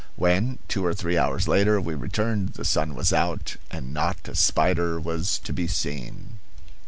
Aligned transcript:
When, 0.15 0.57
two 0.67 0.83
or 0.83 0.95
three 0.95 1.15
hours 1.15 1.47
later, 1.47 1.79
we 1.79 1.93
returned, 1.93 2.53
the 2.53 2.65
sun 2.65 2.95
was 2.95 3.13
out, 3.13 3.57
and 3.69 3.93
not 3.93 4.27
a 4.27 4.33
spider 4.33 4.99
was 4.99 5.37
to 5.37 5.53
be 5.53 5.67
seen. 5.67 6.39